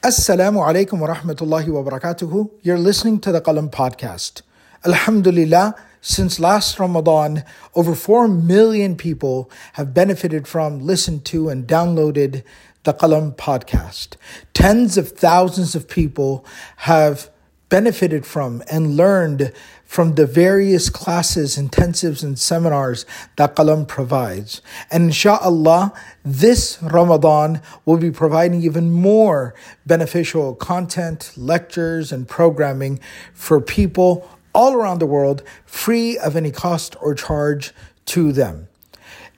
Assalamu 0.00 0.64
alaikum 0.64 1.00
wa 1.00 1.08
rahmatullahi 1.08 1.66
wa. 1.70 2.46
You're 2.62 2.78
listening 2.78 3.18
to 3.18 3.32
the 3.32 3.40
Qalam 3.40 3.68
podcast. 3.68 4.42
Alhamdulillah, 4.86 5.74
since 6.00 6.38
last 6.38 6.78
Ramadan, 6.78 7.42
over 7.74 7.96
4 7.96 8.28
million 8.28 8.94
people 8.94 9.50
have 9.72 9.92
benefited 9.92 10.46
from, 10.46 10.78
listened 10.78 11.24
to, 11.24 11.48
and 11.48 11.66
downloaded 11.66 12.44
the 12.84 12.94
Qalam 12.94 13.34
podcast. 13.34 14.14
Tens 14.54 14.96
of 14.96 15.08
thousands 15.08 15.74
of 15.74 15.88
people 15.88 16.46
have 16.76 17.28
benefited 17.68 18.24
from 18.24 18.62
and 18.70 18.96
learned 18.96 19.52
from 19.88 20.16
the 20.16 20.26
various 20.26 20.90
classes, 20.90 21.56
intensives, 21.56 22.22
and 22.22 22.38
seminars 22.38 23.06
that 23.36 23.56
Qalam 23.56 23.88
provides. 23.88 24.60
And 24.90 25.04
inshallah, 25.04 25.94
this 26.22 26.78
Ramadan 26.82 27.62
will 27.86 27.96
be 27.96 28.10
providing 28.10 28.62
even 28.62 28.92
more 28.92 29.54
beneficial 29.86 30.54
content, 30.54 31.32
lectures, 31.38 32.12
and 32.12 32.28
programming 32.28 33.00
for 33.32 33.62
people 33.62 34.28
all 34.54 34.74
around 34.74 34.98
the 34.98 35.06
world, 35.06 35.42
free 35.64 36.18
of 36.18 36.36
any 36.36 36.50
cost 36.50 36.94
or 37.00 37.14
charge 37.14 37.72
to 38.04 38.30
them 38.30 38.68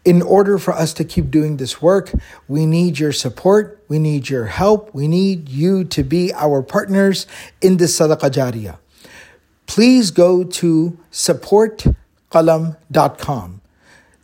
in 0.05 0.23
order 0.23 0.59
for 0.59 0.73
us 0.73 0.93
to 0.95 1.05
keep 1.05 1.31
doing 1.31 1.59
this 1.59 1.83
work, 1.83 2.11
we 2.49 2.65
need 2.65 2.99
your 2.99 3.13
support, 3.13 3.85
we 3.87 3.99
need 3.99 4.29
your 4.29 4.47
help, 4.47 4.95
we 4.95 5.07
need 5.07 5.49
you 5.49 5.85
to 5.85 6.03
be 6.03 6.33
our 6.33 6.63
partners 6.63 7.27
in 7.61 7.77
this 7.77 7.99
sadaqah 8.01 8.31
jariyah. 8.31 8.79
Please 9.71 10.11
go 10.11 10.43
to 10.43 10.99
supportqalam.com. 11.13 13.61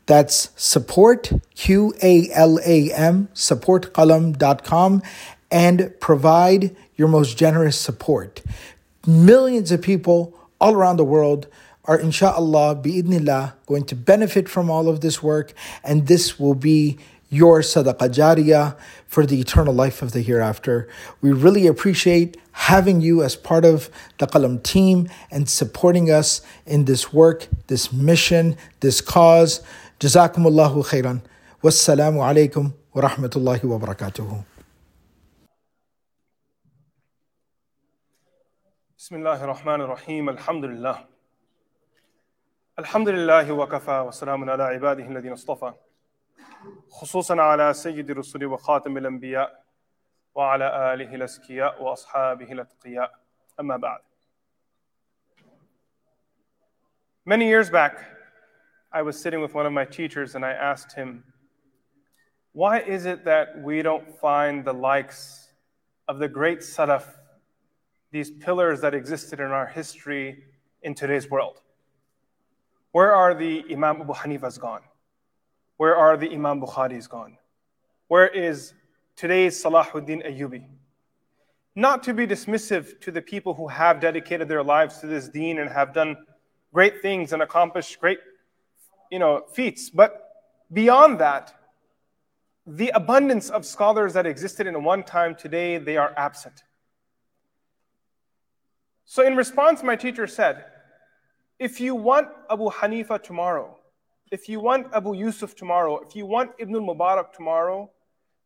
That's 0.07 0.51
support, 0.57 1.33
Q 1.55 1.95
A 2.03 2.29
L 2.33 2.59
A 2.67 2.93
M, 2.93 3.29
supportqalam.com, 3.33 5.03
and 5.49 5.95
provide 6.01 6.75
your 6.97 7.07
most 7.07 7.39
generous 7.39 7.79
support. 7.79 8.43
Millions 9.07 9.71
of 9.71 9.83
people 9.83 10.37
all 10.61 10.75
around 10.75 10.97
the 10.97 11.05
world 11.05 11.47
are 11.85 11.97
inshallah 11.97 12.83
bi'idnillah 12.83 13.53
going 13.67 13.85
to 13.85 13.95
benefit 13.95 14.49
from 14.49 14.69
all 14.69 14.89
of 14.89 15.01
this 15.01 15.23
work 15.23 15.53
and 15.85 16.09
this 16.09 16.41
will 16.41 16.57
be 16.57 16.99
your 17.36 17.62
sadaqah 17.62 18.10
jariyah 18.10 18.78
for 19.08 19.26
the 19.26 19.40
eternal 19.40 19.74
life 19.74 20.02
of 20.02 20.12
the 20.12 20.22
hereafter. 20.22 20.88
We 21.22 21.32
really 21.32 21.66
appreciate 21.68 22.38
having 22.52 23.02
you 23.02 23.24
as 23.24 23.36
part 23.36 23.66
of 23.66 23.90
the 24.18 24.28
Qalam 24.28 24.62
team 24.64 25.10
and 25.32 25.50
supporting 25.50 26.12
us 26.12 26.42
in 26.66 26.86
this 26.86 27.14
work, 27.14 27.48
this 27.68 27.94
mission, 27.94 28.58
this 28.82 29.02
cause. 29.02 29.62
Jazakumullahu 30.00 30.84
khairan. 30.92 31.22
Wassalamu 31.64 32.20
alaikum 32.20 32.74
wa 32.94 33.02
rahmatullahi 33.02 33.64
wa 33.64 33.78
barakatuhu. 33.80 34.44
بسم 39.02 39.16
الله 39.16 39.44
الرحمن 39.44 39.82
الرحيم 39.82 40.30
الحمد 40.30 40.66
لله 40.66 40.98
الحمد 42.80 43.10
لله 43.10 43.52
وكفى 43.52 44.00
وسلام 44.00 44.50
على 44.50 44.64
عباده 44.64 45.04
الذين 45.04 45.32
اصطفى 45.32 45.74
خصوصا 46.90 47.42
على 47.42 47.74
سيد 47.74 48.10
الرسل 48.10 48.46
وخاتم 48.46 48.98
الانبياء 48.98 49.64
وعلى 50.36 50.94
اله 50.94 51.16
الازكياء 51.16 51.84
واصحابه 51.84 52.52
الاتقياء 52.52 53.12
اما 53.60 53.78
بعد 53.78 54.00
Many 57.24 57.48
years 57.48 57.70
back, 57.70 58.04
I 58.92 59.04
was 59.04 59.22
sitting 59.22 59.42
with 59.42 59.54
one 59.54 59.68
of 59.68 59.72
my 59.72 59.86
teachers 59.86 60.34
and 60.36 60.44
I 60.44 60.54
asked 60.54 60.94
him, 60.94 61.24
Why 62.52 62.80
is 62.80 63.06
it 63.06 63.24
that 63.26 63.62
we 63.62 63.84
don't 63.84 64.08
find 64.20 64.66
the 64.66 64.74
likes 64.74 65.50
of 66.08 66.18
the 66.18 66.28
great 66.28 66.60
Salaf, 66.60 67.06
these 68.12 68.32
pillars 68.32 68.82
that 68.82 68.94
existed 68.96 69.40
in 69.40 69.52
our 69.52 69.68
history 69.68 70.44
in 70.82 70.96
today's 70.96 71.30
world? 71.30 71.62
Where 72.92 73.14
are 73.14 73.34
the 73.36 73.64
Imam 73.72 74.02
Abu 74.02 74.14
Hanifa's 74.14 74.58
gone? 74.58 74.82
Where 75.77 75.97
are 75.97 76.17
the 76.17 76.33
Imam 76.33 76.61
Bukhari's 76.61 77.07
gone? 77.07 77.37
Where 78.09 78.29
is 78.29 78.73
today's 79.17 79.63
Salahuddin 79.63 80.27
Ayyubi? 80.27 80.65
Not 81.75 82.03
to 82.05 82.15
be 82.15 82.27
dismissive 82.27 83.01
to 83.01 83.11
the 83.11 83.21
people 83.21 83.53
who 83.55 83.69
have 83.69 84.01
dedicated 84.01 84.49
their 84.49 84.63
lives 84.63 84.99
to 85.01 85.07
this 85.07 85.29
deen 85.29 85.59
and 85.59 85.69
have 85.69 85.93
done 85.93 86.17
great 86.73 87.03
things 87.03 87.33
and 87.33 87.43
accomplished 87.43 88.01
great 88.01 88.19
you 89.11 89.19
know, 89.19 89.45
feats, 89.53 89.91
but 89.91 90.31
beyond 90.73 91.21
that, 91.21 91.55
the 92.67 92.91
abundance 92.91 93.49
of 93.51 93.65
scholars 93.65 94.15
that 94.15 94.27
existed 94.27 94.67
in 94.67 94.83
one 94.83 95.05
time 95.05 95.35
today, 95.37 95.79
they 95.79 95.97
are 95.97 96.13
absent. 96.17 96.65
So, 99.05 99.25
in 99.25 99.37
response, 99.37 99.85
my 99.85 99.95
teacher 99.95 100.27
said, 100.27 100.65
if 101.59 101.81
you 101.81 101.95
want 101.95 102.29
Abu 102.51 102.69
Hanifa 102.71 103.23
tomorrow, 103.23 103.76
if 104.31 104.49
you 104.49 104.61
want 104.61 104.89
Abu 104.93 105.15
Yusuf 105.15 105.55
tomorrow, 105.55 105.99
if 105.99 106.17
you 106.17 106.27
want 106.27 106.51
Ibn 106.59 106.75
al-Mubarak 106.75 107.33
tomorrow, 107.33 107.91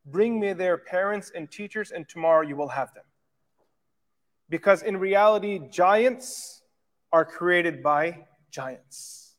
bring 0.06 0.38
me 0.38 0.52
their 0.52 0.76
parents 0.76 1.32
and 1.34 1.50
teachers, 1.50 1.90
and 1.90 2.08
tomorrow 2.08 2.42
you 2.42 2.56
will 2.56 2.68
have 2.68 2.92
them. 2.94 3.04
Because 4.48 4.82
in 4.82 4.96
reality, 4.96 5.60
giants 5.70 6.62
are 7.12 7.24
created 7.24 7.82
by 7.82 8.26
giants. 8.50 9.36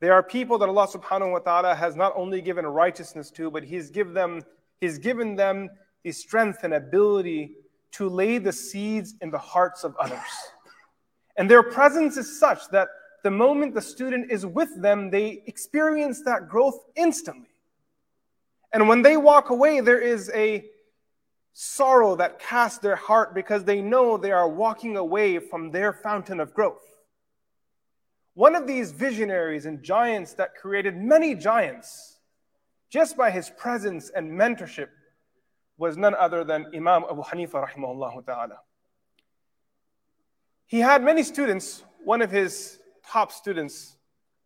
There 0.00 0.12
are 0.12 0.22
people 0.22 0.58
that 0.58 0.68
Allah 0.68 0.86
subhanahu 0.86 1.32
wa 1.32 1.38
ta'ala 1.38 1.74
has 1.74 1.96
not 1.96 2.12
only 2.16 2.40
given 2.40 2.66
righteousness 2.66 3.30
to, 3.32 3.50
but 3.50 3.64
He's 3.64 3.90
given 3.90 4.14
them, 4.14 4.42
He's 4.80 4.98
given 4.98 5.36
them 5.36 5.70
the 6.04 6.12
strength 6.12 6.60
and 6.62 6.74
ability 6.74 7.56
to 7.92 8.08
lay 8.08 8.38
the 8.38 8.52
seeds 8.52 9.14
in 9.20 9.30
the 9.30 9.38
hearts 9.38 9.84
of 9.84 9.96
others. 9.96 10.20
And 11.36 11.50
their 11.50 11.62
presence 11.62 12.16
is 12.16 12.38
such 12.38 12.68
that 12.70 12.88
the 13.26 13.30
moment 13.32 13.74
the 13.74 13.82
student 13.82 14.30
is 14.30 14.46
with 14.46 14.80
them, 14.80 15.10
they 15.10 15.42
experience 15.46 16.22
that 16.22 16.48
growth 16.48 16.78
instantly. 16.94 17.50
And 18.72 18.88
when 18.88 19.02
they 19.02 19.16
walk 19.16 19.50
away, 19.50 19.80
there 19.80 19.98
is 19.98 20.30
a 20.32 20.64
sorrow 21.52 22.14
that 22.14 22.38
casts 22.38 22.78
their 22.78 22.94
heart 22.94 23.34
because 23.34 23.64
they 23.64 23.80
know 23.82 24.16
they 24.16 24.30
are 24.30 24.48
walking 24.48 24.96
away 24.96 25.40
from 25.40 25.72
their 25.72 25.92
fountain 25.92 26.38
of 26.38 26.54
growth. 26.54 26.84
One 28.34 28.54
of 28.54 28.68
these 28.68 28.92
visionaries 28.92 29.66
and 29.66 29.82
giants 29.82 30.34
that 30.34 30.54
created 30.54 30.96
many 30.96 31.34
giants 31.34 32.20
just 32.90 33.16
by 33.16 33.32
his 33.32 33.50
presence 33.50 34.08
and 34.10 34.30
mentorship 34.30 34.90
was 35.78 35.96
none 35.96 36.14
other 36.14 36.44
than 36.44 36.66
Imam 36.72 37.02
Abu 37.10 37.24
Hanifa 37.24 37.68
rahimahullah 37.68 38.24
ta'ala. 38.24 38.58
He 40.66 40.78
had 40.78 41.02
many 41.02 41.24
students. 41.24 41.82
One 42.04 42.22
of 42.22 42.30
his 42.30 42.78
top 43.06 43.32
students 43.32 43.96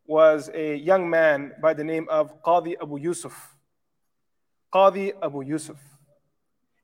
was 0.07 0.51
a 0.55 0.77
young 0.77 1.09
man 1.09 1.53
by 1.63 1.73
the 1.73 1.85
name 1.85 2.07
of 2.11 2.43
Qadi 2.43 2.75
Abu 2.83 2.99
Yusuf. 2.99 3.57
Qadi 4.73 5.13
Abu 5.23 5.43
Yusuf. 5.43 5.79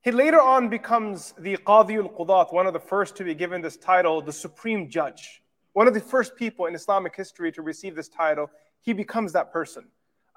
He 0.02 0.10
later 0.12 0.40
on 0.40 0.68
becomes 0.68 1.34
the 1.38 1.56
Qadi 1.56 1.96
al 1.96 2.08
Qudat, 2.08 2.52
one 2.52 2.66
of 2.66 2.72
the 2.72 2.80
first 2.80 3.16
to 3.16 3.24
be 3.24 3.34
given 3.34 3.60
this 3.60 3.76
title, 3.76 4.22
the 4.22 4.32
Supreme 4.32 4.88
Judge. 4.88 5.42
One 5.72 5.88
of 5.88 5.94
the 5.94 6.00
first 6.00 6.36
people 6.36 6.66
in 6.66 6.74
Islamic 6.74 7.14
history 7.14 7.52
to 7.52 7.62
receive 7.62 7.94
this 7.94 8.08
title. 8.08 8.50
He 8.80 8.92
becomes 8.92 9.32
that 9.32 9.52
person 9.52 9.88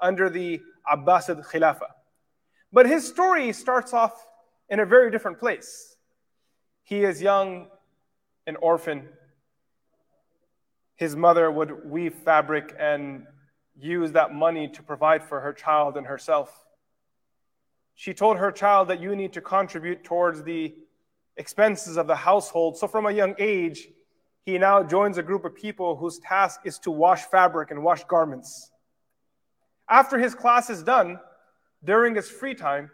under 0.02 0.30
the 0.30 0.60
Abbasid 0.92 1.46
Khilafah. 1.46 1.92
But 2.74 2.88
his 2.88 3.08
story 3.08 3.54
starts 3.54 3.94
off 3.94 4.28
in 4.70 4.80
a 4.80 4.86
very 4.86 5.12
different 5.12 5.40
place. 5.40 5.96
He 6.84 7.04
is 7.04 7.22
young, 7.22 7.68
an 8.48 8.56
orphan. 8.58 9.08
His 11.00 11.16
mother 11.16 11.50
would 11.50 11.90
weave 11.90 12.14
fabric 12.14 12.76
and 12.78 13.26
use 13.80 14.12
that 14.12 14.34
money 14.34 14.68
to 14.68 14.84
provide 14.84 15.24
for 15.24 15.40
her 15.40 15.54
child 15.54 15.96
and 15.96 16.06
herself. 16.06 16.66
She 17.96 18.14
told 18.14 18.36
her 18.36 18.52
child 18.52 18.90
that 18.90 19.00
you 19.00 19.16
need 19.16 19.32
to 19.32 19.40
contribute 19.40 20.04
towards 20.04 20.44
the 20.44 20.76
expenses 21.38 21.96
of 21.96 22.06
the 22.08 22.18
household. 22.18 22.78
So, 22.78 22.86
from 22.86 23.06
a 23.06 23.14
young 23.14 23.34
age, 23.40 23.88
he 24.46 24.58
now 24.58 24.84
joins 24.84 25.18
a 25.18 25.24
group 25.24 25.46
of 25.46 25.56
people 25.56 25.96
whose 25.96 26.20
task 26.20 26.60
is 26.66 26.78
to 26.80 26.92
wash 26.92 27.22
fabric 27.22 27.72
and 27.72 27.82
wash 27.82 28.04
garments. 28.04 28.70
After 29.90 30.20
his 30.20 30.36
class 30.36 30.70
is 30.70 30.84
done, 30.84 31.18
during 31.82 32.14
his 32.14 32.30
free 32.30 32.56
time, 32.56 32.92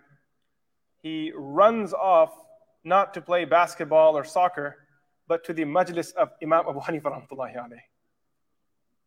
he 1.01 1.31
runs 1.36 1.92
off 1.92 2.38
not 2.84 3.16
to 3.16 3.22
play 3.22 3.46
basketball 3.46 4.16
or 4.16 4.24
soccer, 4.24 4.75
but 5.28 5.44
to 5.46 5.54
the 5.54 5.63
majlis 5.63 6.13
of 6.13 6.30
Imam 6.44 6.66
Abu 6.69 6.80
Hanifa 6.81 7.06
rahmatullahi 7.06 7.58
alayh. 7.58 7.81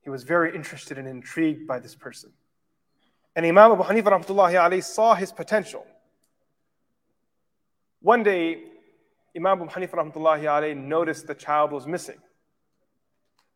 He 0.09 0.11
was 0.11 0.25
very 0.25 0.55
interested 0.57 0.97
and 0.97 1.07
intrigued 1.07 1.67
by 1.67 1.81
this 1.81 1.95
person. 1.95 2.31
And 3.37 3.45
Imam 3.45 3.73
Abu 3.73 3.83
Hanifa 3.83 4.05
rahmatullahi 4.05 4.83
saw 4.83 5.15
his 5.15 5.31
potential. 5.33 5.87
One 8.01 8.23
day, 8.23 8.63
Imam 9.37 9.61
Abu 9.61 9.71
Hanifa 9.71 9.97
rahmatullahi 9.97 10.75
noticed 10.75 11.27
the 11.27 11.35
child 11.35 11.73
was 11.73 11.87
missing. 11.87 12.17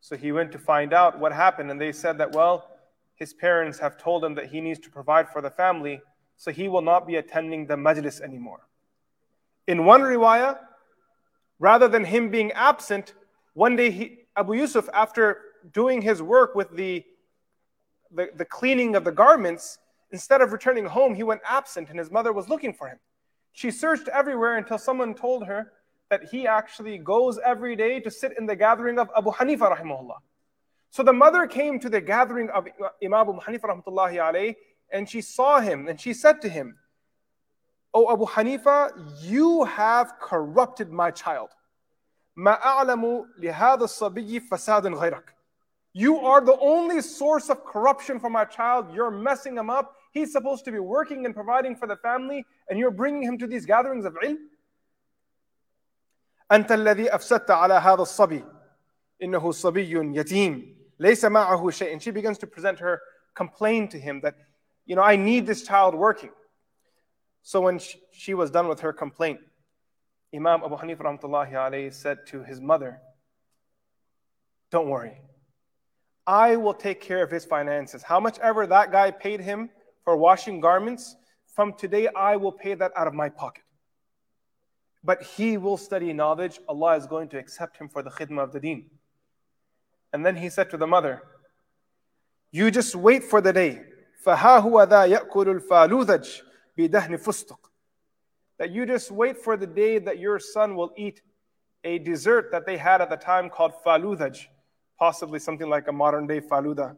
So 0.02 0.14
he 0.14 0.30
went 0.30 0.52
to 0.52 0.58
find 0.58 0.92
out 0.92 1.18
what 1.18 1.32
happened, 1.32 1.70
and 1.70 1.80
they 1.80 1.90
said 1.90 2.18
that, 2.18 2.32
well, 2.32 2.68
his 3.14 3.32
parents 3.32 3.78
have 3.78 3.96
told 3.96 4.22
him 4.22 4.34
that 4.34 4.50
he 4.50 4.60
needs 4.60 4.78
to 4.80 4.90
provide 4.90 5.30
for 5.30 5.40
the 5.40 5.48
family, 5.48 6.02
so 6.36 6.50
he 6.50 6.68
will 6.68 6.82
not 6.82 7.06
be 7.06 7.16
attending 7.16 7.66
the 7.66 7.76
majlis 7.76 8.20
anymore. 8.20 8.68
In 9.66 9.86
one 9.86 10.02
riwayah, 10.02 10.58
rather 11.58 11.88
than 11.88 12.04
him 12.04 12.28
being 12.30 12.52
absent, 12.52 13.14
one 13.54 13.74
day 13.74 13.90
he, 13.90 14.18
Abu 14.36 14.52
Yusuf, 14.52 14.86
after 14.92 15.38
doing 15.73 16.01
his 16.01 16.21
work 16.21 16.55
with 16.55 16.75
the, 16.75 17.03
the, 18.11 18.29
the 18.35 18.45
cleaning 18.45 18.95
of 18.95 19.03
the 19.03 19.11
garments, 19.11 19.79
instead 20.11 20.41
of 20.41 20.51
returning 20.51 20.85
home, 20.85 21.13
he 21.15 21.23
went 21.23 21.41
absent 21.47 21.89
and 21.89 21.99
his 21.99 22.11
mother 22.11 22.31
was 22.31 22.49
looking 22.49 22.73
for 22.73 22.87
him. 22.87 22.99
She 23.51 23.71
searched 23.71 24.07
everywhere 24.07 24.57
until 24.57 24.77
someone 24.77 25.13
told 25.13 25.45
her 25.47 25.73
that 26.09 26.25
he 26.31 26.47
actually 26.47 26.97
goes 26.97 27.39
every 27.43 27.75
day 27.75 27.99
to 27.99 28.11
sit 28.11 28.33
in 28.37 28.45
the 28.45 28.55
gathering 28.55 28.97
of 28.99 29.09
Abu 29.17 29.31
Hanifa 29.31 29.77
rahimahullah. 29.77 30.17
So 30.89 31.03
the 31.03 31.13
mother 31.13 31.47
came 31.47 31.79
to 31.79 31.89
the 31.89 31.99
gathering 31.99 32.49
of 32.49 32.67
Imam 33.03 33.29
Abu 33.29 33.39
Hanifa 33.39 33.63
rahmatullahi 33.63 34.15
alayhi 34.15 34.55
and 34.91 35.09
she 35.09 35.21
saw 35.21 35.59
him 35.59 35.87
and 35.87 35.99
she 35.99 36.13
said 36.13 36.41
to 36.41 36.49
him, 36.49 36.77
O 37.93 38.11
Abu 38.11 38.25
Hanifa, 38.25 38.91
you 39.21 39.65
have 39.65 40.13
corrupted 40.19 40.91
my 40.91 41.11
child. 41.11 41.49
ما 42.37 42.53
أعلم 42.61 43.25
لهذا 43.39 43.83
الصبي 43.83 44.39
فساد 44.39 44.93
غيرك. 44.93 45.33
You 45.93 46.19
are 46.19 46.41
the 46.41 46.57
only 46.59 47.01
source 47.01 47.49
of 47.49 47.65
corruption 47.65 48.19
for 48.19 48.29
my 48.29 48.45
child. 48.45 48.93
You're 48.93 49.09
messing 49.09 49.57
him 49.57 49.69
up. 49.69 49.95
He's 50.11 50.31
supposed 50.31 50.63
to 50.65 50.71
be 50.71 50.79
working 50.79 51.25
and 51.25 51.33
providing 51.33 51.75
for 51.75 51.87
the 51.87 51.95
family, 51.95 52.45
and 52.69 52.77
you're 52.77 52.91
bringing 52.91 53.23
him 53.23 53.37
to 53.39 53.47
these 53.47 53.65
gatherings 53.65 54.05
of 54.05 54.13
ilm. 54.23 54.37
أنت 56.51 56.71
الذي 56.71 57.09
أفسدت 57.09 57.51
على 57.51 57.73
هذا 57.73 58.01
الصبي 58.01 58.43
إنه 59.23 59.51
صبي 59.51 60.15
يتيم 60.15 60.77
ليس 60.99 61.25
معه 61.25 61.69
شيء. 61.69 61.93
And 61.93 62.01
she 62.01 62.11
begins 62.11 62.37
to 62.37 62.47
present 62.47 62.79
her 62.79 63.01
complaint 63.35 63.91
to 63.91 63.99
him 63.99 64.21
that, 64.21 64.35
you 64.85 64.95
know, 64.95 65.01
I 65.01 65.15
need 65.15 65.45
this 65.45 65.63
child 65.63 65.95
working. 65.95 66.31
So 67.41 67.61
when 67.61 67.79
she 68.11 68.33
was 68.33 68.51
done 68.51 68.67
with 68.67 68.81
her 68.81 68.93
complaint, 68.93 69.39
Imam 70.33 70.63
Abu 70.63 70.75
Hanif 70.75 70.97
rahmatullahi 70.97 71.53
alayhi 71.53 71.93
said 71.93 72.19
to 72.27 72.43
his 72.43 72.59
mother, 72.61 72.99
Don't 74.69 74.89
worry. 74.89 75.21
I 76.26 76.56
will 76.56 76.74
take 76.74 77.00
care 77.00 77.22
of 77.22 77.30
his 77.30 77.44
finances. 77.44 78.02
How 78.02 78.20
much 78.20 78.38
ever 78.38 78.66
that 78.66 78.92
guy 78.92 79.10
paid 79.10 79.40
him 79.40 79.70
for 80.04 80.16
washing 80.16 80.60
garments, 80.60 81.16
from 81.54 81.74
today 81.74 82.08
I 82.14 82.36
will 82.36 82.52
pay 82.52 82.74
that 82.74 82.92
out 82.96 83.06
of 83.06 83.14
my 83.14 83.28
pocket. 83.28 83.64
But 85.04 85.22
he 85.22 85.56
will 85.56 85.76
study 85.76 86.12
knowledge. 86.12 86.60
Allah 86.68 86.96
is 86.96 87.06
going 87.06 87.28
to 87.30 87.38
accept 87.38 87.76
him 87.76 87.88
for 87.88 88.02
the 88.02 88.10
khidmah 88.10 88.44
of 88.44 88.52
the 88.52 88.60
deen. 88.60 88.86
And 90.12 90.24
then 90.24 90.36
he 90.36 90.48
said 90.48 90.70
to 90.70 90.76
the 90.76 90.86
mother, 90.86 91.22
You 92.52 92.70
just 92.70 92.94
wait 92.94 93.24
for 93.24 93.40
the 93.40 93.52
day. 93.52 93.82
That 94.24 94.38
you 98.70 98.86
just 98.86 99.10
wait 99.10 99.38
for 99.38 99.56
the 99.56 99.66
day 99.66 99.98
that 99.98 100.20
your 100.20 100.38
son 100.38 100.76
will 100.76 100.92
eat 100.96 101.20
a 101.82 101.98
dessert 101.98 102.52
that 102.52 102.64
they 102.64 102.76
had 102.76 103.00
at 103.00 103.10
the 103.10 103.16
time 103.16 103.50
called 103.50 103.72
faludaj 103.84 104.46
possibly 105.02 105.40
something 105.40 105.68
like 105.68 105.88
a 105.88 105.92
modern 105.92 106.28
day 106.28 106.40
faluda. 106.40 106.94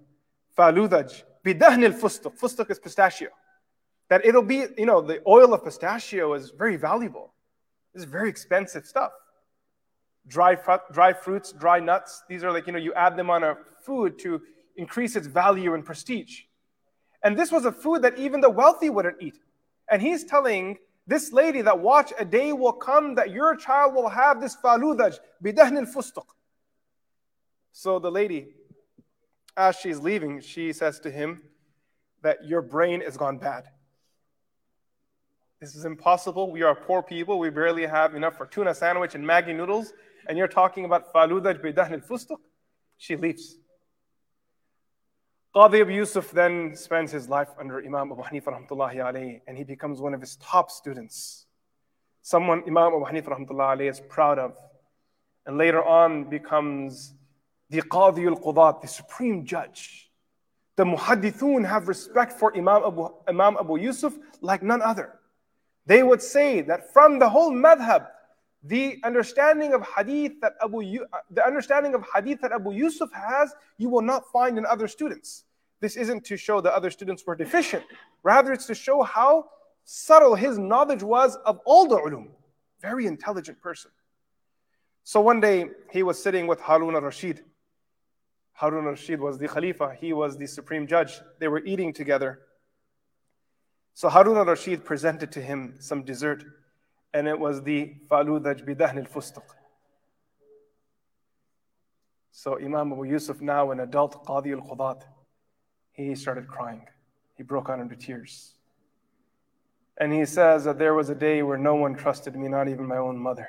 Faludaj. 0.59 1.23
Bidahn 1.43 1.83
al 1.89 1.95
fustuq. 2.03 2.39
Fustuq 2.39 2.71
is 2.71 2.79
pistachio. 2.79 3.31
That 4.11 4.27
it'll 4.27 4.49
be, 4.55 4.59
you 4.77 4.85
know, 4.85 5.01
the 5.01 5.23
oil 5.27 5.55
of 5.55 5.65
pistachio 5.65 6.35
is 6.35 6.51
very 6.51 6.77
valuable. 6.77 7.33
This 7.95 8.03
is 8.03 8.11
very 8.19 8.29
expensive 8.29 8.85
stuff. 8.85 9.13
Dry, 10.27 10.55
dry 10.93 11.15
fruits, 11.15 11.53
dry 11.53 11.81
nuts, 11.81 12.23
these 12.29 12.45
are 12.45 12.53
like, 12.53 12.67
you 12.67 12.75
know, 12.75 12.79
you 12.79 12.93
add 12.93 13.17
them 13.17 13.31
on 13.31 13.43
a 13.43 13.57
food 13.87 14.19
to 14.19 14.43
increase 14.77 15.17
its 15.17 15.27
value 15.27 15.73
and 15.73 15.83
prestige. 15.83 16.43
And 17.23 17.39
this 17.39 17.51
was 17.51 17.65
a 17.65 17.73
food 17.73 18.03
that 18.03 18.19
even 18.19 18.43
the 18.43 18.51
wealthy 18.51 18.91
wouldn't 18.91 19.17
eat. 19.27 19.39
And 19.91 20.03
he's 20.03 20.25
telling 20.25 20.77
this 21.07 21.33
lady 21.33 21.63
that 21.63 21.79
watch 21.79 22.13
a 22.19 22.27
day 22.27 22.53
will 22.53 22.79
come 22.91 23.15
that 23.15 23.31
your 23.31 23.57
child 23.57 23.95
will 23.95 24.11
have 24.11 24.43
this 24.43 24.57
faludaj 24.63 25.21
bidahn 25.43 25.79
al 25.79 25.87
So 27.77 27.99
the 27.99 28.11
lady, 28.11 28.55
as 29.57 29.75
she's 29.75 29.99
leaving, 29.99 30.41
she 30.41 30.73
says 30.73 31.01
to 31.01 31.11
him 31.11 31.43
that 32.23 32.45
your 32.47 32.63
brain 32.63 33.03
is 33.03 33.17
gone 33.17 33.37
bad. 33.37 33.65
This 35.61 35.75
is 35.75 35.85
impossible. 35.85 36.53
We 36.53 36.63
are 36.63 36.77
poor 36.77 37.03
people. 37.03 37.41
We 37.41 37.51
barely 37.51 37.85
have 37.85 38.15
enough 38.15 38.37
for 38.37 38.47
tuna 38.47 38.77
sandwich 38.77 39.17
and 39.17 39.27
Maggi 39.27 39.57
noodles. 39.57 39.93
And 40.29 40.39
you're 40.39 40.47
talking 40.47 40.85
about 40.85 41.13
faludaj 41.13 41.61
bidahn 41.65 41.91
al 41.91 41.99
fustuq? 41.99 42.39
She 42.97 43.17
leaves. 43.17 43.57
Qadi 45.53 45.81
Abu 45.81 45.95
Yusuf 45.95 46.31
then 46.31 46.77
spends 46.77 47.11
his 47.11 47.29
life 47.29 47.49
under 47.59 47.85
Imam 47.85 48.13
Abu 48.13 48.23
Hanifa 48.23 48.51
rahmatullahi 48.57 48.97
alayhi, 48.97 49.41
and 49.49 49.59
he 49.59 49.65
becomes 49.65 50.01
one 50.01 50.15
of 50.15 50.21
his 50.21 50.37
top 50.37 50.71
students. 50.71 51.47
Someone 52.23 52.63
Imam 52.69 52.95
Abu 52.95 53.05
Hanifa 53.05 53.37
rahmatullahi 53.37 53.79
alayhi 53.79 53.91
is 53.91 54.01
proud 54.01 54.39
of. 54.39 54.57
And 55.45 55.59
later 55.59 55.85
on 55.85 56.31
becomes 56.31 57.15
the 57.71 57.83
Qadi 57.83 58.27
al-Qudat, 58.27 58.83
the 58.83 58.89
supreme 58.89 59.45
judge. 59.45 60.11
The 60.77 60.85
Muhaddithun 60.85 61.67
have 61.69 61.89
respect 61.89 62.33
for 62.33 62.57
Imam 62.57 62.83
Abu, 62.85 63.09
Imam 63.29 63.57
Abu 63.59 63.77
Yusuf 63.79 64.17
like 64.41 64.63
none 64.63 64.83
other. 64.83 65.21
They 65.87 66.03
would 66.03 66.23
say 66.23 66.63
that 66.63 66.93
from 66.93 67.19
the 67.19 67.29
whole 67.29 67.53
madhab, 67.53 68.09
the 68.63 68.99
understanding 69.05 69.75
of 69.75 69.87
hadith 69.97 70.41
that 70.41 70.55
Abu 70.63 70.81
uh, 70.81 71.19
the 71.31 71.45
understanding 71.45 71.95
of 71.95 72.05
hadith 72.15 72.41
that 72.41 72.51
Abu 72.53 72.73
Yusuf 72.73 73.11
has, 73.13 73.55
you 73.77 73.91
will 73.91 74.03
not 74.03 74.25
find 74.33 74.57
in 74.57 74.65
other 74.65 74.89
students. 74.89 75.45
This 75.81 75.97
isn't 75.97 76.25
to 76.25 76.37
show 76.37 76.63
that 76.63 76.73
other 76.73 76.91
students 76.91 77.27
were 77.27 77.37
deficient. 77.37 77.85
Rather, 78.23 78.53
it's 78.53 78.67
to 78.67 78.75
show 78.75 79.03
how 79.03 79.51
subtle 79.85 80.35
his 80.35 80.59
knowledge 80.59 81.03
was 81.03 81.37
of 81.45 81.61
all 81.67 81.87
the 81.87 81.97
ulum. 81.97 82.29
Very 82.81 83.07
intelligent 83.07 83.61
person. 83.61 83.91
So 85.03 85.21
one 85.21 85.41
day 85.41 85.67
he 85.93 86.03
was 86.03 86.23
sitting 86.23 86.47
with 86.47 86.61
Harun 86.61 86.95
al-Rashid. 86.95 87.45
Harun 88.55 88.85
al-Rashid 88.85 89.21
was 89.21 89.39
the 89.39 89.49
Khalifa. 89.49 89.97
He 90.01 90.13
was 90.13 90.39
the 90.39 90.47
supreme 90.47 90.87
judge. 90.87 91.21
They 91.41 91.49
were 91.49 91.65
eating 91.65 91.93
together. 91.93 92.41
So 93.93 94.09
Harun 94.09 94.37
al-Rashid 94.37 94.85
presented 94.85 95.33
to 95.33 95.41
him 95.41 95.75
some 95.81 96.05
dessert 96.05 96.45
and 97.13 97.29
it 97.29 97.39
was 97.39 97.63
the 97.63 97.95
faludaj 98.11 98.65
bidahn 98.65 98.97
al-fustuq. 98.97 99.43
So 102.31 102.59
Imam 102.59 102.93
Abu 102.93 103.05
Yusuf, 103.05 103.41
now 103.41 103.71
an 103.71 103.81
adult 103.81 104.25
Qadi 104.27 104.53
al-Qudat, 104.53 105.03
he 105.93 106.15
started 106.17 106.49
crying. 106.49 106.87
He 107.37 107.45
broke 107.45 107.69
out 107.69 107.79
into 107.79 107.95
tears. 107.95 108.55
And 109.99 110.13
he 110.13 110.25
says 110.25 110.65
that 110.65 110.79
there 110.79 110.95
was 110.95 111.09
a 111.09 111.15
day 111.15 111.43
where 111.43 111.59
no 111.59 111.77
one 111.77 111.95
trusted 111.95 112.35
me, 112.35 112.49
not 112.49 112.69
even 112.69 112.87
my 112.87 112.97
own 112.97 113.17
mother. 113.17 113.49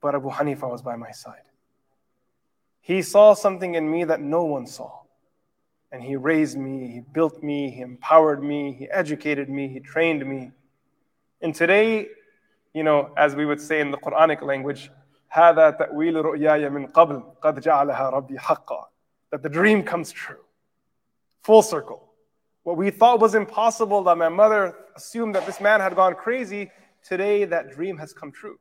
But 0.00 0.14
Abu 0.14 0.30
Hanifa 0.30 0.70
was 0.70 0.80
by 0.80 0.96
my 0.96 1.10
side. 1.10 1.44
He 2.81 3.01
saw 3.01 3.33
something 3.33 3.75
in 3.75 3.89
me 3.91 4.03
that 4.05 4.21
no 4.21 4.45
one 4.45 4.65
saw. 4.65 5.01
And 5.91 6.03
he 6.03 6.15
raised 6.15 6.57
me, 6.57 6.87
he 6.87 6.99
built 6.99 7.41
me, 7.41 7.71
he 7.71 7.81
empowered 7.81 8.43
me, 8.43 8.73
he 8.73 8.89
educated 8.89 9.49
me, 9.49 9.67
he 9.67 9.79
trained 9.79 10.25
me. 10.25 10.51
And 11.41 11.53
today, 11.53 12.07
you 12.73 12.83
know, 12.83 13.11
as 13.17 13.35
we 13.35 13.45
would 13.45 13.61
say 13.61 13.79
in 13.79 13.91
the 13.91 13.97
Quranic 13.97 14.41
language, 14.41 14.91
هذا 15.29 15.69
تأويل 15.69 16.25
رؤياي 16.25 16.69
من 16.69 16.87
قبل 16.87 17.23
قد 17.41 17.59
جعلها 17.59 18.09
ربي 18.09 18.39
حقا. 18.39 18.85
That 19.31 19.43
the 19.43 19.49
dream 19.49 19.83
comes 19.83 20.11
true. 20.11 20.43
Full 21.43 21.61
circle. 21.61 22.07
What 22.63 22.77
we 22.77 22.89
thought 22.89 23.19
was 23.19 23.35
impossible, 23.35 24.03
that 24.03 24.17
my 24.17 24.29
mother 24.29 24.75
assumed 24.95 25.35
that 25.35 25.45
this 25.45 25.61
man 25.61 25.79
had 25.79 25.95
gone 25.95 26.15
crazy, 26.15 26.71
today 27.03 27.45
that 27.45 27.71
dream 27.71 27.97
has 27.97 28.13
come 28.13 28.31
true. 28.31 28.59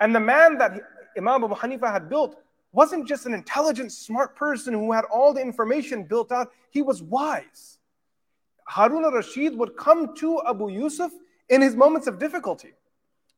And 0.00 0.14
the 0.14 0.20
man 0.20 0.58
that 0.58 0.72
Imam 1.16 1.44
Abu 1.44 1.54
Hanifa 1.54 1.92
had 1.92 2.08
built 2.08 2.36
wasn't 2.71 3.07
just 3.07 3.25
an 3.25 3.33
intelligent, 3.33 3.91
smart 3.91 4.35
person 4.35 4.73
who 4.73 4.91
had 4.91 5.05
all 5.05 5.33
the 5.33 5.41
information 5.41 6.03
built 6.03 6.31
out, 6.31 6.51
he 6.69 6.81
was 6.81 7.01
wise. 7.01 7.79
Harun 8.67 9.05
al 9.05 9.11
Rashid 9.11 9.57
would 9.57 9.77
come 9.77 10.15
to 10.17 10.41
Abu 10.47 10.69
Yusuf 10.69 11.11
in 11.49 11.61
his 11.61 11.75
moments 11.75 12.07
of 12.07 12.19
difficulty. 12.19 12.73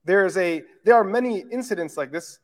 There's 0.03 0.35
a, 0.37 0.63
there 0.85 0.95
are 0.95 1.03
many 1.03 1.45
incidents 1.51 1.97
like 1.97 2.11
this. 2.11 2.39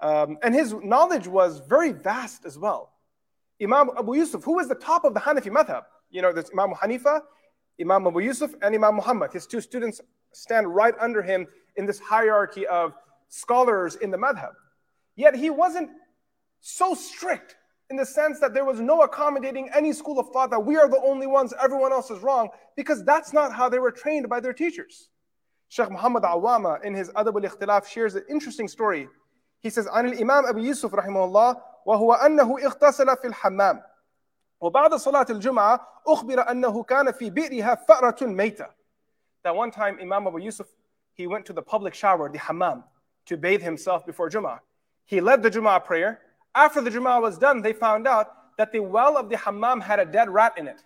Um, 0.00 0.36
and 0.42 0.54
his 0.54 0.74
knowledge 0.82 1.26
was 1.26 1.62
very 1.66 1.92
vast 1.92 2.44
as 2.44 2.58
well. 2.58 2.92
Imam 3.62 3.90
Abu 3.98 4.16
Yusuf, 4.16 4.44
who 4.44 4.56
was 4.56 4.68
the 4.68 4.74
top 4.74 5.04
of 5.04 5.14
the 5.14 5.20
Hanafi 5.20 5.50
madhab, 5.50 5.84
you 6.10 6.20
know, 6.20 6.32
there's 6.32 6.50
Imam 6.52 6.74
Hanifa, 6.74 7.22
Imam 7.80 8.06
Abu 8.06 8.20
Yusuf, 8.20 8.52
and 8.60 8.74
Imam 8.74 8.96
Muhammad. 8.96 9.32
His 9.32 9.46
two 9.46 9.62
students 9.62 10.02
stand 10.32 10.74
right 10.74 10.94
under 11.00 11.22
him 11.22 11.46
in 11.76 11.86
this 11.86 11.98
hierarchy 11.98 12.66
of 12.66 12.92
scholars 13.28 13.96
in 13.96 14.10
the 14.10 14.18
madhab. 14.18 14.52
Yet 15.16 15.34
he 15.34 15.48
wasn't 15.48 15.90
so 16.61 16.93
strict 16.93 17.55
in 17.89 17.97
the 17.97 18.05
sense 18.05 18.39
that 18.39 18.53
there 18.53 18.63
was 18.63 18.79
no 18.79 19.01
accommodating 19.01 19.69
any 19.75 19.91
school 19.91 20.17
of 20.19 20.29
thought 20.29 20.49
that 20.51 20.59
we 20.59 20.77
are 20.77 20.87
the 20.87 21.01
only 21.03 21.27
ones, 21.27 21.53
everyone 21.61 21.91
else 21.91 22.09
is 22.09 22.19
wrong, 22.19 22.49
because 22.77 23.03
that's 23.03 23.33
not 23.33 23.53
how 23.53 23.67
they 23.67 23.79
were 23.79 23.91
trained 23.91 24.29
by 24.29 24.39
their 24.39 24.53
teachers. 24.53 25.09
Sheikh 25.67 25.91
Muhammad 25.91 26.23
Awama 26.23 26.83
in 26.83 26.93
his 26.93 27.09
Adab 27.11 27.43
al-Ikhtilaf 27.43 27.85
shares 27.85 28.15
an 28.15 28.23
interesting 28.29 28.67
story. 28.67 29.07
He 29.59 29.69
says, 29.69 29.87
عن 29.87 30.13
الإمام 30.13 30.45
أبي 30.45 30.61
يوسف 30.61 30.95
رحمه 30.95 31.25
الله 31.25 31.61
وهو 31.85 32.13
أنه 32.13 32.59
اغتسل 32.59 33.17
في 33.17 33.27
الحمام 33.27 33.83
وبعد 34.61 34.95
صلاة 34.95 35.25
الجمعة 35.29 35.87
أخبر 36.07 36.51
أنه 36.51 36.83
كان 36.83 37.11
في 37.11 37.29
بئرها 37.29 37.75
فأرة 37.75 38.17
ميتة. 38.21 38.67
That 39.43 39.55
one 39.55 39.71
time 39.71 39.97
Imam 40.01 40.27
Abu 40.27 40.39
Yusuf, 40.39 40.67
he 41.13 41.27
went 41.27 41.45
to 41.45 41.53
the 41.53 41.61
public 41.61 41.93
shower, 41.93 42.29
the 42.29 42.37
hammam, 42.37 42.83
to 43.25 43.37
bathe 43.37 43.61
himself 43.61 44.05
before 44.05 44.29
Jum'ah. 44.29 44.59
He 45.05 45.19
led 45.19 45.43
the 45.43 45.49
Jum'ah 45.49 45.83
prayer. 45.83 46.21
After 46.55 46.81
the 46.81 46.89
Jum'ah 46.89 47.21
was 47.21 47.37
done, 47.37 47.61
they 47.61 47.73
found 47.73 48.07
out 48.07 48.57
that 48.57 48.71
the 48.71 48.79
well 48.79 49.17
of 49.17 49.29
the 49.29 49.37
hammam 49.37 49.81
had 49.81 49.99
a 49.99 50.05
dead 50.05 50.29
rat 50.29 50.53
in 50.57 50.67
it. 50.67 50.81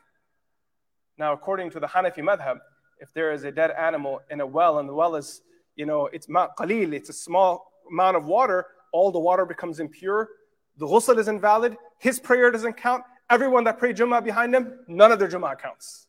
Now, 1.18 1.34
according 1.34 1.72
to 1.72 1.80
the 1.80 1.88
Hanafi 1.88 2.20
madhab, 2.20 2.60
if 3.00 3.14
there 3.14 3.32
is 3.32 3.44
a 3.44 3.52
dead 3.52 3.72
animal 3.72 4.22
in 4.30 4.42
a 4.42 4.46
well 4.46 4.80
and 4.80 4.88
the 4.88 4.94
well 4.94 5.16
is, 5.16 5.42
you 5.76 5.86
know, 5.86 6.08
it's 6.08 6.28
qalil, 6.28 6.94
it's 6.94 7.10
a 7.10 7.14
small 7.14 7.72
amount 7.92 8.18
of 8.18 8.26
water, 8.26 8.66
all 8.92 9.12
the 9.12 9.20
water 9.20 9.46
becomes 9.46 9.80
impure. 9.80 10.30
The 10.78 10.86
ghusl 10.86 11.18
is 11.18 11.28
invalid. 11.28 11.78
His 12.00 12.20
prayer 12.20 12.52
doesn't 12.52 12.74
count. 12.74 13.04
Everyone 13.30 13.64
that 13.64 13.80
prayed 13.80 13.98
Jummah 13.98 14.24
behind 14.24 14.54
him, 14.54 14.80
none 14.88 15.12
of 15.12 15.20
their 15.20 15.28
Jummah 15.28 15.60
counts. 15.60 16.08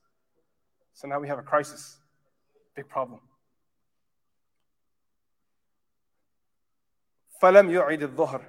So 0.92 1.08
now 1.08 1.18
we 1.18 1.28
have 1.28 1.38
a 1.38 1.42
crisis. 1.42 1.98
Big 2.74 2.88
problem. 2.88 3.20
فَلَمْ 7.42 7.70
يُعِدِ 7.70 8.00
الظُّهْرِ 8.08 8.42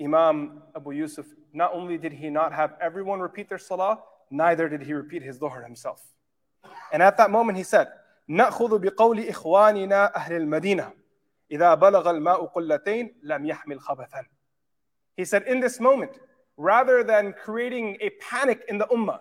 Imam 0.00 0.62
Abu 0.74 0.92
Yusuf, 0.92 1.26
not 1.52 1.72
only 1.72 1.98
did 1.98 2.12
he 2.12 2.28
not 2.30 2.52
have 2.52 2.74
everyone 2.80 3.20
repeat 3.20 3.48
their 3.48 3.58
salah, 3.58 3.98
neither 4.30 4.68
did 4.68 4.82
he 4.82 4.92
repeat 4.92 5.22
his 5.22 5.38
dhuhr 5.38 5.64
himself. 5.64 6.02
And 6.92 7.02
at 7.02 7.16
that 7.16 7.30
moment 7.30 7.58
he 7.58 7.64
said, 7.64 7.88
نأخذ 8.28 8.78
بقول 8.78 9.28
إخواننا 9.28 10.14
أهل 10.16 10.32
المدينة 10.32 10.92
إذا 11.50 11.74
بلغ 11.74 12.10
الماء 12.10 12.46
قلتين 12.46 13.14
لم 13.22 13.46
يحمل 13.46 13.80
خبثا. 13.80 14.24
He 15.16 15.24
said, 15.24 15.44
in 15.44 15.60
this 15.60 15.80
moment, 15.80 16.18
rather 16.56 17.04
than 17.04 17.32
creating 17.32 17.96
a 18.00 18.10
panic 18.20 18.64
in 18.68 18.78
the 18.78 18.86
ummah, 18.86 19.20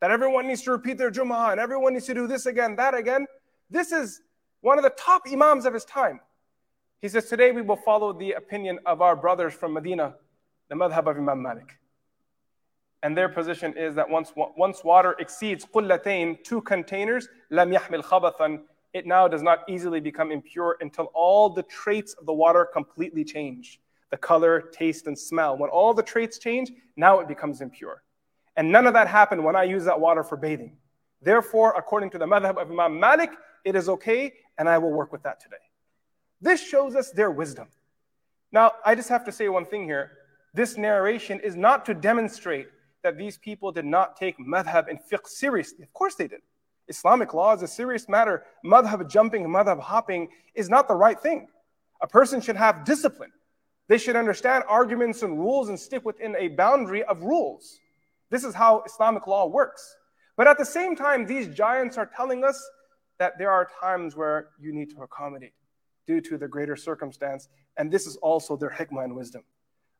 that 0.00 0.10
everyone 0.10 0.46
needs 0.46 0.62
to 0.62 0.72
repeat 0.72 0.98
their 0.98 1.10
Jum'ah 1.10 1.52
and 1.52 1.60
everyone 1.60 1.94
needs 1.94 2.06
to 2.06 2.14
do 2.14 2.26
this 2.26 2.46
again, 2.46 2.76
that 2.76 2.94
again, 2.94 3.26
this 3.70 3.92
is 3.92 4.22
one 4.60 4.78
of 4.78 4.84
the 4.84 4.90
top 4.90 5.22
imams 5.30 5.64
of 5.64 5.74
his 5.74 5.84
time. 5.84 6.20
He 7.01 7.09
says, 7.09 7.25
Today 7.25 7.51
we 7.51 7.63
will 7.63 7.77
follow 7.77 8.13
the 8.13 8.33
opinion 8.33 8.79
of 8.85 9.01
our 9.01 9.15
brothers 9.15 9.53
from 9.53 9.73
Medina, 9.73 10.15
the 10.69 10.75
madhab 10.75 11.09
of 11.09 11.17
Imam 11.17 11.41
Malik. 11.41 11.79
And 13.03 13.17
their 13.17 13.29
position 13.29 13.75
is 13.75 13.95
that 13.95 14.07
once, 14.07 14.31
once 14.35 14.83
water 14.83 15.15
exceeds 15.17 15.65
qullatain, 15.65 16.43
two 16.43 16.61
containers, 16.61 17.27
lam 17.49 17.71
yahmil 17.71 18.03
khabathan, 18.03 18.61
it 18.93 19.07
now 19.07 19.27
does 19.27 19.41
not 19.41 19.59
easily 19.67 19.99
become 19.99 20.31
impure 20.31 20.77
until 20.81 21.05
all 21.15 21.49
the 21.49 21.63
traits 21.63 22.13
of 22.13 22.27
the 22.27 22.33
water 22.33 22.65
completely 22.65 23.23
change 23.23 23.79
the 24.11 24.17
color, 24.17 24.69
taste, 24.73 25.07
and 25.07 25.17
smell. 25.17 25.57
When 25.57 25.69
all 25.69 25.93
the 25.93 26.03
traits 26.03 26.37
change, 26.37 26.69
now 26.97 27.21
it 27.21 27.29
becomes 27.29 27.61
impure. 27.61 28.03
And 28.57 28.69
none 28.69 28.85
of 28.85 28.93
that 28.93 29.07
happened 29.07 29.41
when 29.41 29.55
I 29.55 29.63
use 29.63 29.85
that 29.85 29.99
water 29.99 30.21
for 30.21 30.35
bathing. 30.35 30.75
Therefore, 31.21 31.73
according 31.77 32.09
to 32.09 32.17
the 32.17 32.25
madhab 32.25 32.61
of 32.61 32.69
Imam 32.69 32.99
Malik, 32.99 33.31
it 33.63 33.73
is 33.73 33.87
okay, 33.87 34.33
and 34.57 34.67
I 34.67 34.77
will 34.79 34.91
work 34.91 35.13
with 35.13 35.23
that 35.23 35.39
today. 35.39 35.55
This 36.41 36.65
shows 36.65 36.95
us 36.95 37.11
their 37.11 37.29
wisdom. 37.29 37.67
Now, 38.51 38.71
I 38.83 38.95
just 38.95 39.09
have 39.09 39.23
to 39.25 39.31
say 39.31 39.47
one 39.47 39.65
thing 39.65 39.85
here. 39.85 40.11
This 40.53 40.77
narration 40.77 41.39
is 41.39 41.55
not 41.55 41.85
to 41.85 41.93
demonstrate 41.93 42.67
that 43.03 43.17
these 43.17 43.37
people 43.37 43.71
did 43.71 43.85
not 43.85 44.17
take 44.17 44.37
madhab 44.39 44.89
and 44.89 44.99
fiqh 44.99 45.27
seriously. 45.27 45.83
Of 45.83 45.93
course 45.93 46.15
they 46.15 46.27
did. 46.27 46.41
Islamic 46.87 47.33
law 47.33 47.53
is 47.53 47.61
a 47.61 47.67
serious 47.67 48.09
matter. 48.09 48.43
Madhab 48.65 49.09
jumping, 49.09 49.45
madhab 49.45 49.79
hopping 49.79 50.29
is 50.55 50.69
not 50.69 50.87
the 50.87 50.95
right 50.95 51.19
thing. 51.19 51.47
A 52.01 52.07
person 52.07 52.41
should 52.41 52.55
have 52.55 52.83
discipline. 52.83 53.31
They 53.87 53.97
should 53.97 54.15
understand 54.15 54.63
arguments 54.67 55.21
and 55.21 55.39
rules 55.39 55.69
and 55.69 55.79
stick 55.79 56.03
within 56.03 56.35
a 56.37 56.49
boundary 56.49 57.03
of 57.03 57.21
rules. 57.21 57.79
This 58.29 58.43
is 58.43 58.55
how 58.55 58.83
Islamic 58.85 59.27
law 59.27 59.47
works. 59.47 59.95
But 60.37 60.47
at 60.47 60.57
the 60.57 60.65
same 60.65 60.95
time, 60.95 61.25
these 61.25 61.47
giants 61.49 61.97
are 61.97 62.09
telling 62.15 62.43
us 62.43 62.61
that 63.19 63.37
there 63.37 63.51
are 63.51 63.69
times 63.79 64.15
where 64.15 64.49
you 64.59 64.73
need 64.73 64.89
to 64.91 65.03
accommodate 65.03 65.53
due 66.07 66.21
to 66.21 66.37
the 66.37 66.47
greater 66.47 66.75
circumstance. 66.75 67.49
And 67.77 67.91
this 67.91 68.05
is 68.05 68.17
also 68.17 68.55
their 68.55 68.69
hikmah 68.69 69.03
and 69.03 69.15
wisdom. 69.15 69.43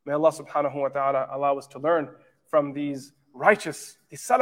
May 0.04 0.14
Allah 0.14 0.32
subhanahu 0.32 0.74
wa 0.74 0.88
ta'ala 0.88 1.28
allow 1.30 1.58
us 1.58 1.66
to 1.68 1.78
learn 1.78 2.10
from 2.48 2.72
these 2.72 3.12
righteous, 3.34 3.98
these 4.10 4.20
salaf 4.20 4.40